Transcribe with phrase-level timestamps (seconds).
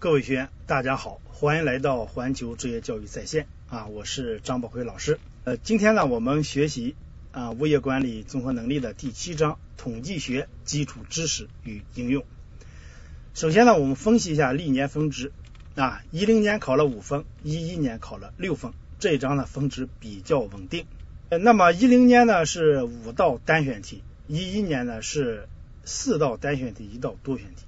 [0.00, 5.18] 各位学员，大家好，欢迎来到环球职业教育在线啊，我是张宝辉老师。
[5.42, 6.94] 呃，今天呢，我们学习
[7.32, 12.24] 啊物业管理综合能力的第七章统计学基础知识与应用。
[13.34, 15.32] 首先呢，我们分析一下历年分值
[15.74, 20.86] 啊，一零年考了五分，一一年考了六分，这一章呢分值比较稳定。
[21.30, 25.48] 呃，那么一零年呢是五道单选题，一一年呢是
[25.84, 27.64] 四道单选题，一道多选题。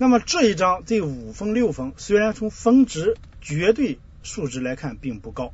[0.00, 5.52] 那么这一章这五分六分，虽然从峰值绝对数值来看并不高，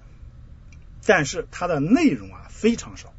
[1.05, 3.13] 但是它的内容啊非常少。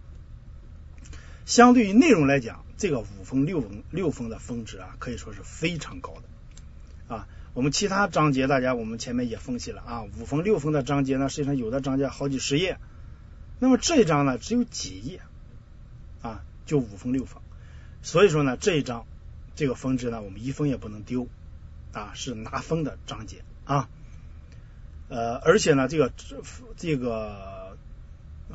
[1.45, 7.27] 相对于内容来讲，这个五分六分六分的峰值啊可以说是非常高的啊。
[7.54, 12.77] 我们其他章节大家我们前面也分析了啊，五分六分的章节呢，实际上有的章节好几十页，
[13.59, 15.20] 那么这一章呢只有几页
[16.21, 17.41] 啊，就五分六分，
[18.01, 19.05] 所以说呢这一章。
[19.58, 21.27] 这个分值呢，我们一分也不能丢
[21.91, 23.90] 啊，是拿分的章节啊。
[25.10, 26.13] 呃，而且呢，这个
[26.77, 27.76] 这个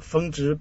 [0.01, 0.59] 分值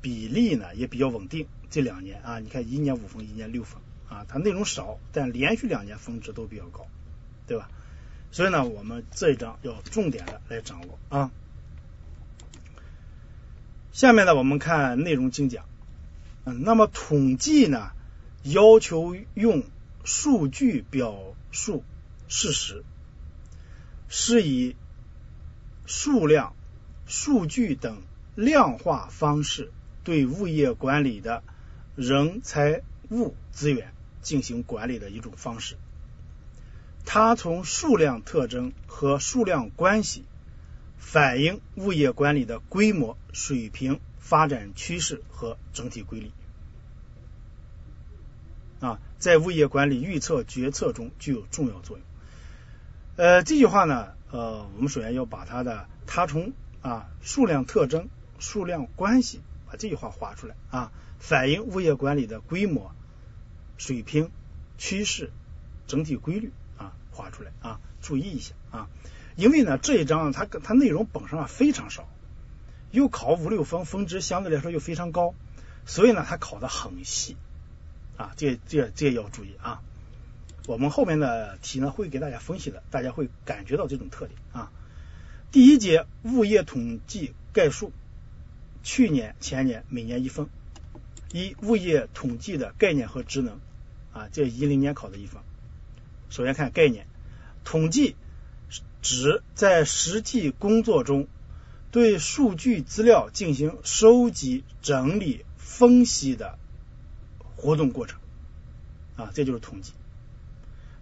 [0.00, 1.46] 比例呢也比较稳定。
[1.68, 6.86] 这两年啊，你看一年五分，一年六分啊，它内容少，但连续两年分值都比较高，
[7.48, 7.68] 对吧？
[8.30, 11.30] 所以呢，我们这一章要重点的来掌握啊。
[13.92, 15.64] 下面呢，我们看内容精讲。
[16.44, 17.90] 嗯，那么统计呢？
[18.42, 19.64] 要求用
[20.02, 21.84] 数据表述
[22.26, 22.84] 事实，
[24.08, 24.76] 是以
[25.84, 26.54] 数量、
[27.06, 28.02] 数据等
[28.34, 29.70] 量化方式
[30.04, 31.42] 对物业管理的
[31.96, 35.76] 人财物资源进行管理的一种方式。
[37.04, 40.24] 它从数量特征和数量关系
[40.96, 46.30] 反映物业管理的规模、水平、发展趋势和整体规律。
[48.80, 52.06] 啊，在物业管理预测决策中具有重要作用。
[53.16, 62.92] 呃，这句话呢，呃，我们首先要把它的它从啊数量特征、数量关系把这句话画出来啊，反映物业管理的规模、
[63.76, 64.30] 水平、
[64.78, 65.30] 趋势、
[65.86, 68.88] 整体规律啊，画出来啊，注意一下啊，
[69.36, 72.08] 因为呢这一章它它内容本身啊非常少，
[72.90, 75.34] 又考五六分，分值相对来说又非常高，
[75.84, 77.36] 所以呢它考的很细。
[78.20, 79.80] 啊，这这这要注意啊！
[80.66, 84.70] 我们后面的题呢会给大家分析的，大家会感觉到这种特点啊。
[85.50, 87.92] 第一节物业统计概述，
[88.82, 90.48] 去年、前年每年一分。
[91.32, 93.58] 一、物业统计的概念和职能
[94.12, 95.40] 啊，这一零年考的一分。
[96.28, 97.06] 首先看概念，
[97.64, 98.16] 统计
[99.00, 101.26] 指在实际工作中
[101.90, 106.58] 对数据资料进行收集、整理、分析的。
[107.60, 108.18] 活动过程
[109.16, 109.92] 啊，这就是统计。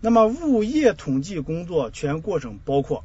[0.00, 3.04] 那么物业统计工作全过程包括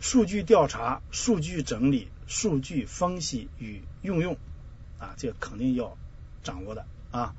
[0.00, 4.36] 数据调查、数据整理、数据分析与运用
[4.98, 5.96] 啊，这个肯定要
[6.42, 7.34] 掌握的啊，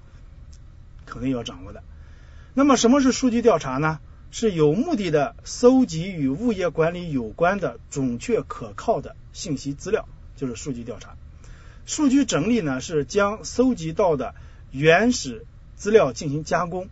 [1.06, 1.84] 肯定要掌握的。
[2.54, 4.00] 那么什么是数据调查呢？
[4.32, 11.16] 是有目的的搜集与物业管理有关的准确可靠的信息资料，就是数据调查。
[11.86, 14.36] 数据整理呢，是将搜集到的。
[14.78, 15.46] 原始
[15.78, 16.90] 资料进行加工、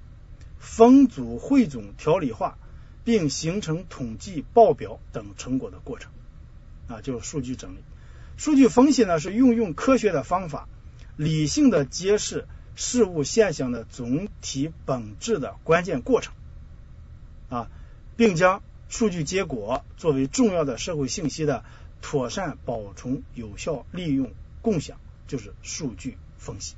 [0.57, 2.57] 分组汇总、条理化，
[3.03, 6.09] 并形成统计报表等成果的过程
[6.87, 7.79] 啊，就是数据整理。
[8.37, 10.69] 数据分析呢，是运用科学的方法，
[11.17, 16.33] 理性的揭示事物现象的总体本质的关键过程
[17.49, 17.69] 啊，
[18.15, 21.65] 并将数据结果作为重要的社会信息的
[22.01, 26.75] 妥善保存、有效利用、共享，就是数据分析。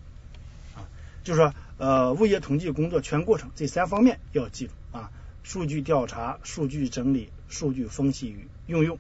[1.25, 8.99] 就是说，呃，物业统计工作全过程这三方面要记住啊：数据调查、数据整理、数据分析与运用。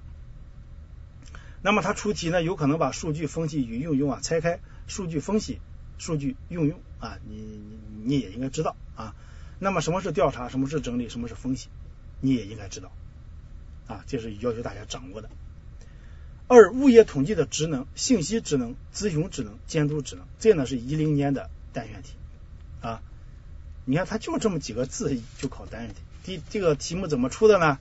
[1.61, 5.61] 那么它出题呢，有可能把数据分析与运用啊拆开，数据分析、
[5.99, 9.15] 数据运用啊，你你你也应该知道啊。
[9.59, 10.49] 那么什么是调查？
[10.49, 11.09] 什么是整理？
[11.09, 11.69] 什么是分析？
[12.21, 12.91] 你也应该知道
[13.85, 15.29] 啊，这是要求大家掌握的。
[16.47, 20.25] 二、物业统计的职能：信息职能、咨询职能、监督职能。
[20.39, 21.51] 这呢是一零年的。
[21.75, 22.13] 单选题
[22.81, 23.03] 啊，
[23.85, 26.01] 你看它就这么几个字就考单选题。
[26.23, 27.77] 第这个题目怎么出的呢？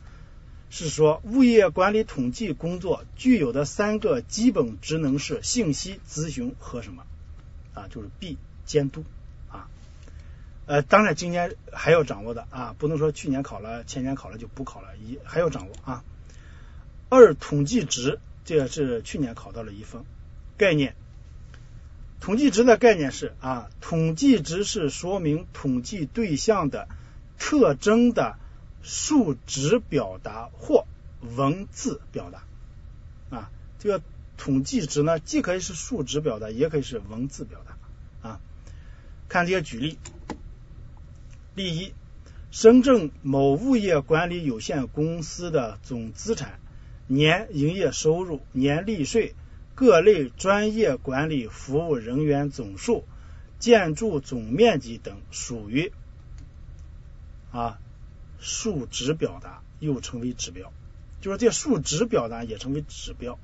[0.71, 7.07] 是说物业管理统计工作具有的三个基本职能是信息咨询和什么
[7.75, 7.87] 啊？
[7.89, 9.05] 就是 B 监督
[9.49, 9.69] 啊。
[10.67, 16.03] 呃，当然今年还要掌握的啊，不能说去年考了、前年考了就不考了，一还要掌握啊。
[17.09, 20.03] 二统计值，这个是去年考到了一分
[20.59, 20.97] 概念。
[22.25, 26.89] 统计值的概念是啊，统计值是说明统计对象的
[27.39, 28.39] 特征的
[28.83, 30.87] 数值表达或
[31.37, 33.51] 文字表达啊。
[33.79, 34.03] 这个
[34.39, 38.41] 统计值呢，既可以是数值表达，也可以是文字表达啊。
[39.29, 39.99] 看这些举例，
[41.55, 41.93] 例一，
[42.51, 46.59] 深圳某物业管理有限公司的总资产、
[47.07, 49.35] 年营业收入、年利税、
[49.75, 53.05] 各类专业管理服务人员总数。
[53.61, 55.91] 建筑总面积等属于
[57.51, 57.79] 啊
[58.39, 60.71] 数值表达，又称为指标。
[61.23, 63.39] 就是这数值表达也称为指标。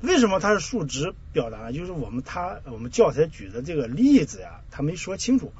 [0.00, 1.72] 为什么它是数值表达呢？
[1.74, 5.52] 就是我们它我们教材举的这个例子呀，它没说清楚。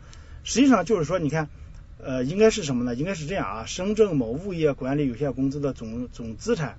[0.44, 1.50] 实际上就是说，你看，
[1.98, 2.94] 呃，应该是什么呢？
[2.94, 6.78] 应该是这样啊，深圳某物业管理有限公司的总总资产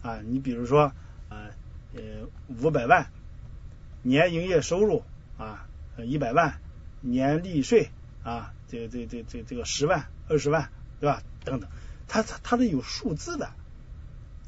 [0.00, 0.92] 啊，你比如说
[1.98, 2.28] 呃
[2.62, 3.10] 五百万，
[4.02, 5.02] 年营业收入
[5.36, 5.64] 啊。
[6.04, 6.60] 一百万
[7.00, 7.90] 年利税
[8.22, 11.24] 啊，这个这这这这个十万二十万对吧？
[11.44, 11.68] 等等，
[12.06, 13.50] 它它它是有数字的，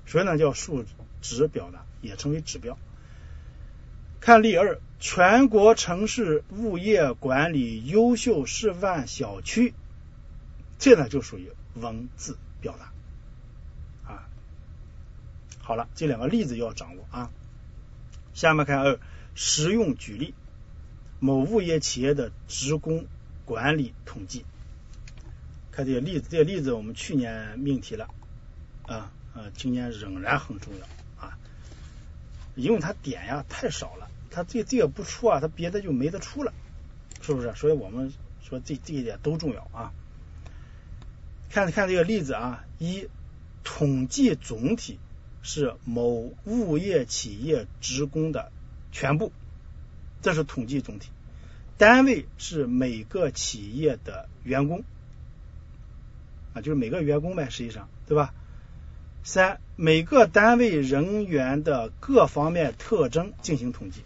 [0.06, 0.85] 所以呢叫数
[1.20, 2.79] 值表达，也称为指标。
[4.20, 9.75] 看例二，全国城市物业管理优秀示范小区，
[10.79, 14.29] 这呢就属于文字表达啊。
[15.58, 17.31] 好了，这两个例子要掌握啊。
[18.35, 18.99] 下面看二，
[19.35, 20.35] 实用举例。
[21.23, 23.05] 某物业企业的职工
[23.44, 24.47] 管理统计，
[25.71, 28.09] 看这个例子，这个例子我们去年命题了
[28.87, 30.87] 啊啊，今年仍然很重要
[31.23, 31.37] 啊，
[32.55, 36.55] 因为它点呀太少了，它这这个不出啊，它别的就没得出了，
[37.21, 37.53] 是不是？
[37.55, 39.93] 所以我们说这这一点都重要啊。
[41.50, 43.09] 看看这个例子啊，一
[43.62, 44.99] 统计总体
[45.43, 48.51] 是某物业企业职工的
[48.93, 49.33] 全部。
[50.23, 51.09] 这是统计总体，
[51.79, 54.85] 单位是每个企业的员工
[56.53, 58.35] 啊，就是每个员工呗，实际上对吧？
[59.23, 64.03] 三，每个单位人员的各方面特征进行统计，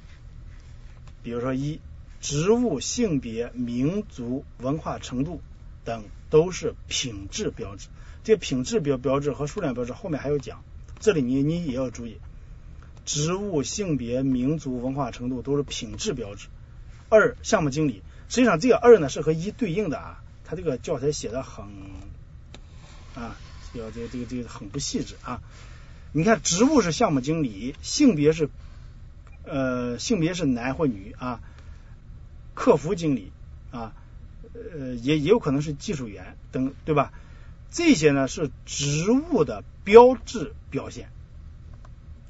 [1.23, 1.81] 比如说一，
[2.21, 5.41] 职务、性别、民族文化程度
[5.85, 7.89] 等都是品质标志。
[8.23, 10.63] 这品质标标志和数量标志后面还要讲，
[11.00, 12.19] 这里你你也要注意。
[13.05, 16.49] 职务、性别、民族、文化程度都是品质标志。
[17.11, 21.67] 二、项目经理，实际上这个二呢是和一对应的啊，他这个教材写的很
[23.14, 23.37] 啊，
[23.75, 25.43] 要这个这个这个很不细致啊。
[26.12, 28.49] 你看，职务是项目经理，性别是
[29.44, 31.40] 呃性别是男或女啊，
[32.55, 33.31] 客服经理
[33.70, 33.93] 啊，
[34.55, 37.12] 呃也也有可能是技术员等，对吧？
[37.75, 41.11] 这些呢是职务的标志表现。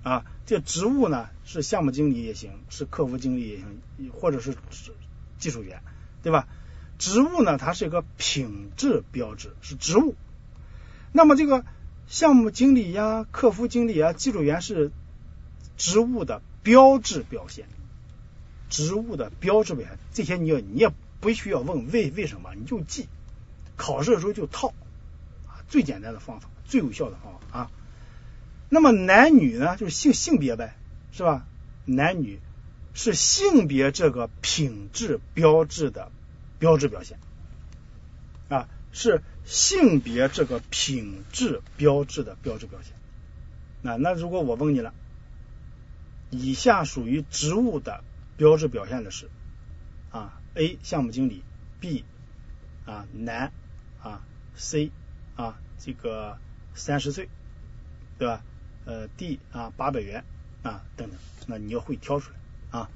[0.02, 4.56] 啊，这职务呢是项目经理也行，是客服经理也行，或者是
[5.38, 5.82] 技术员，
[6.23, 6.49] 对吧？
[6.99, 10.14] 职务呢，它是一个品质标志，是职务。
[11.12, 11.67] 那么这个
[12.06, 14.93] 项目经理呀、客服经理啊、技术员是
[15.76, 17.67] 职务的标志表现，
[18.70, 23.08] 职务的标志表现，这些你要你也不需要问为为什么，你就记，
[23.76, 24.73] 考试的时候就套，
[25.69, 27.70] 最简单的方法，最有效的方法啊。
[28.69, 30.76] 那么男女呢，就是性性别呗，
[31.12, 31.46] 是吧？
[31.84, 32.40] 男女
[32.94, 36.10] 是性别这个品质标志的
[36.58, 37.19] 标志表现
[38.48, 42.94] 啊，是性别这个品质标志的标志表现。
[43.82, 44.94] 那那如果我问你了，
[46.31, 48.03] 以下属于职务的
[48.36, 49.29] 标志表现的是
[50.10, 51.43] 啊，A 项目经理
[51.81, 52.05] ，B
[52.86, 53.53] 啊男
[54.03, 54.24] 啊
[54.56, 54.91] ，C
[55.36, 56.38] 啊这个
[56.74, 57.29] 三十岁，
[58.19, 58.43] 对吧？
[58.84, 60.24] 呃，D 啊，八百元
[60.62, 62.91] 啊，等等，那你要会挑出来啊。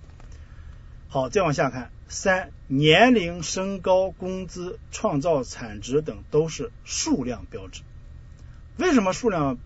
[1.08, 7.82] 好，再往下看，三年龄、身高、工资、创造产值等都是数量标志。
[8.76, 9.58] 为什么数量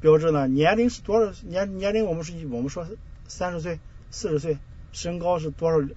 [0.00, 0.48] 标志呢？
[0.48, 1.32] 年龄是多少？
[1.42, 2.86] 年年龄我们是我们说
[3.28, 3.78] 三十岁、
[4.10, 4.58] 四十岁，
[4.92, 5.88] 身高是多少？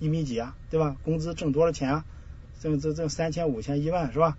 [0.00, 0.56] 一米几啊？
[0.70, 0.96] 对吧？
[1.04, 2.04] 工资挣多少钱啊？
[2.60, 4.38] 挣挣挣三千、五千、一万是吧？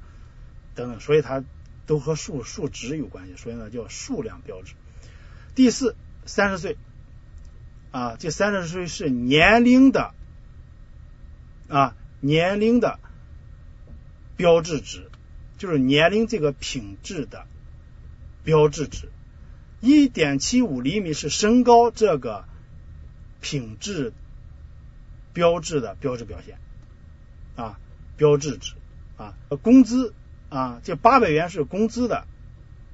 [0.75, 1.44] 等等，所以它。
[1.88, 4.74] 都和数数值有关系，所以呢叫数量标志。
[5.53, 6.77] 第四，三十岁
[7.91, 10.15] 啊，这三十岁是年龄的
[11.67, 13.00] 啊年龄的
[14.36, 15.12] 标志值，
[15.60, 17.46] 就是年龄这个品质的
[18.44, 19.10] 标志值。
[19.79, 22.46] 一点七五厘米是身高这个
[23.41, 24.12] 品质
[25.34, 26.58] 标志的标志表现
[27.55, 27.79] 啊
[28.17, 28.74] 标志值
[29.17, 30.15] 啊工资。
[30.50, 32.25] 啊，这八百元是工资的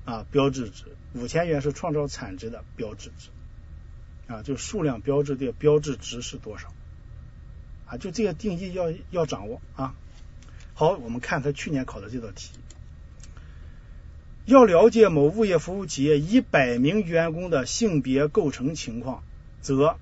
[0.06, 3.30] 啊标志值，五千元是创造产值的标志值
[4.28, 6.74] 啊，就数量标志的标志值是多少
[7.86, 7.98] 啊？
[7.98, 9.94] 就这个定义要要掌握啊。
[10.74, 12.52] 好，我们看他去年考的这道题，
[14.46, 19.24] 要了解某物业服务企业一百名员工的性别构成情况，
[19.62, 19.98] 则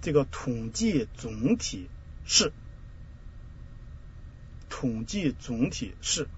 [0.00, 1.88] 这个统计总体
[2.24, 2.52] 是
[4.68, 6.28] 统计总体是，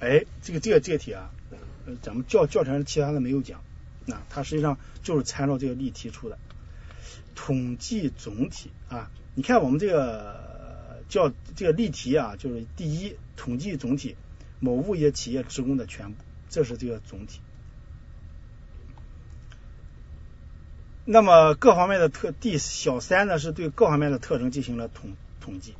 [0.00, 1.30] 哎，这个这个这个题啊，
[2.02, 3.62] 咱们教教材上其他的没有讲，
[4.06, 6.38] 那它实际上就是参照这个例提出的
[7.34, 9.10] 统计总体啊。
[9.34, 14.16] 你看我们这个叫这个例题啊，就是第一统计总体。
[14.62, 17.40] 某物业企业职工的全部，这是这个总体。
[21.06, 25.74] 那么各方面的特第小三呢，是对各方面的特征进行了统统计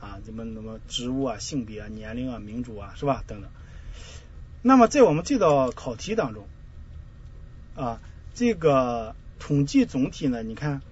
[0.00, 3.24] 啊，什么什么职务啊、性别啊、年龄啊、民族啊，是吧？
[3.26, 3.50] 等等。
[4.62, 6.46] 那么在我们这道考题当中
[7.74, 8.00] 啊，
[8.34, 10.82] 这个统计总体呢，你看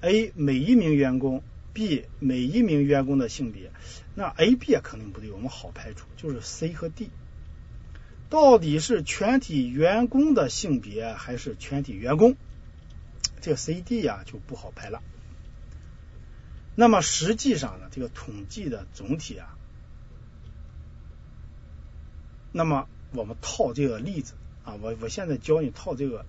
[0.00, 1.42] ，A 每一名员工。
[1.74, 3.70] B 每一名员工的性别，
[4.14, 7.08] 那 A、B 肯定不对，我们好排除，就是 C 和 D，
[8.28, 12.36] 到底是全体员工的性别还是全体员工？
[13.40, 15.02] 这个 C、D 呀就不好排了。
[16.74, 19.56] 那么实际上呢，这个统计的总体啊，
[22.50, 26.24] 那么我们套这个例子啊，我我现在教你套这个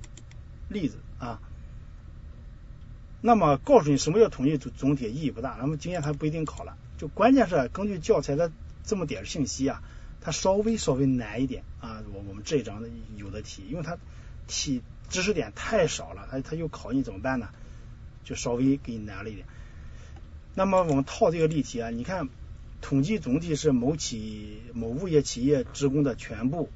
[0.68, 1.40] 例子啊。
[3.22, 8.52] 那么告诉你什么叫统计总总体意义不大，那么今天它不一定考了，就关键是根据教材的
[8.84, 9.82] 这么点信息啊，
[10.20, 12.04] 它稍微稍微难一点啊。
[12.14, 12.84] 我我们这一章
[13.16, 13.98] 有的题，因为它
[14.46, 17.48] 题知识点太少了，它它又考你怎么办呢？
[18.26, 19.48] 就稍微给你难了一点。
[20.56, 22.30] 那么我们套这个例题啊，你看
[22.82, 26.70] 统计总体是某企某物业企业职工的全部。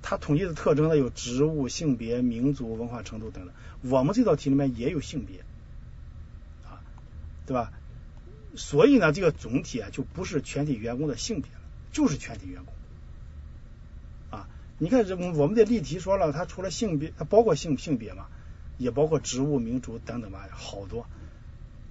[0.00, 3.54] 它统计的特征呢有职务、性别、民族、文化程度等等。
[3.90, 5.40] 我们这道题里面也有性别，
[6.64, 6.80] 啊，
[7.46, 7.72] 对吧？
[8.54, 11.60] 所以呢，这个总体啊就不是全体员工的性别了，
[11.92, 12.72] 就是全体员工。
[14.30, 18.26] 啊，你看这我们的例题说了，它除了性别，它包括性性别嘛，
[18.78, 21.06] 也包括职务、民族等等吧，好多。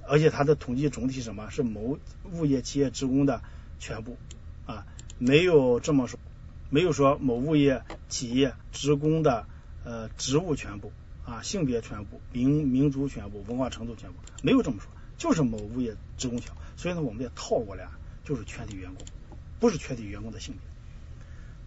[0.07, 1.49] 而且它的统计总体什么？
[1.49, 1.99] 是某
[2.31, 3.41] 物业企业职工的
[3.79, 4.17] 全部。
[4.65, 4.85] 啊，
[5.19, 6.19] 没有这么说。
[6.69, 9.45] 没有说某物业企业职工的
[9.83, 10.91] 呃职务全部。
[11.27, 14.15] 啊性别全部民民族全部文化程度全部。
[14.41, 14.87] 没有这么说，
[15.17, 17.89] 就是某物业职工条，所以呢我们得套过来，
[18.23, 19.05] 就是全体员工，
[19.59, 20.55] 不是全体员工的性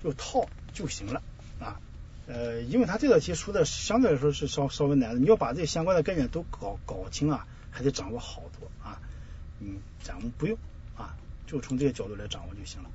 [0.01, 1.23] 别，就套就行了。
[1.59, 1.79] 啊
[2.27, 9.01] 呃因为他这道题出的相对来说是稍稍微难的，你要把这相关的概念都搞搞清啊，还得掌握好多啊
[9.61, 10.59] 嗯咱们不用
[10.97, 12.91] 啊就从这个角度来掌握就行了。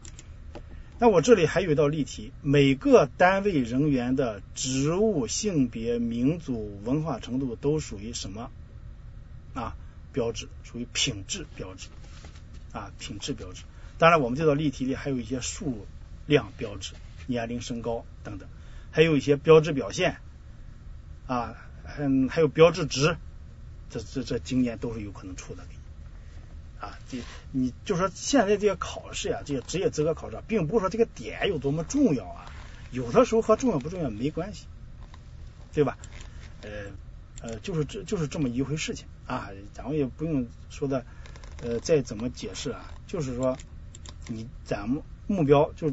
[0.97, 8.49] 那我这里还有一道例题，每个单位人员的职务、性别、民族、文化程度都属于什么
[9.53, 9.75] 啊
[10.13, 10.47] 标志？
[10.63, 11.89] 属于品质标志
[12.71, 13.63] 啊品质标志。
[13.97, 15.85] 当然，我们这道例题里还有一些数
[16.27, 16.93] 量标志，
[17.27, 18.47] 年龄、身高等等，
[18.91, 20.15] 还有一些标志表现
[21.27, 21.57] 啊，
[21.97, 23.17] 嗯，还有标志值，
[23.99, 25.63] 这这这经验都是有可能出的。
[26.79, 27.19] 啊，这
[27.51, 32.45] 你就说现在这些考试呀，这些职业资格考试，并不是说这个点有多么重要啊，
[32.91, 34.65] 有的时候和重要不重要没关系，
[35.73, 35.97] 对吧？
[36.61, 36.69] 呃
[37.41, 41.05] 呃，就是这就是这么一回事情啊，咱们也不用说的
[41.63, 43.57] 呃再怎么解释啊，就是说
[44.27, 45.91] 你咱们目标就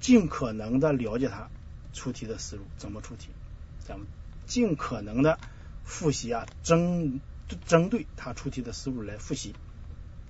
[0.00, 1.48] 尽可能的了解他
[1.92, 3.28] 出题的思路，怎么出题，
[3.86, 4.08] 咱们
[4.46, 5.38] 尽可能的
[5.84, 7.20] 复习啊，争
[7.66, 9.54] 针对他出题的思路来复习。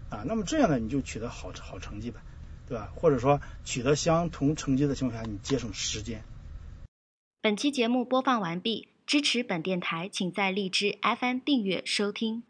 [0.09, 2.21] 啊，那么这样呢，你就取得好好成绩呗，
[2.69, 2.93] 对吧？
[2.95, 6.23] 或者说取得相同成绩的情况下，你节省时间。
[7.43, 12.43] 本期节目播放完毕，支持本电台，请在荔枝 FM 订阅收听。